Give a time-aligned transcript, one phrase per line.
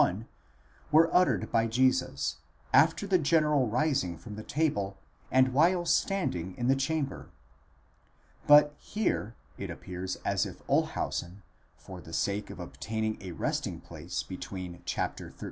[0.01, 0.27] 1
[0.91, 2.37] were uttered by Jesus
[2.73, 4.97] after the general rising from table,
[5.31, 7.29] and while standing in the chamber.®
[8.47, 11.43] But, here, it appears as if Olshausen,
[11.77, 15.33] for the sake of obtaining a resting place between xiii.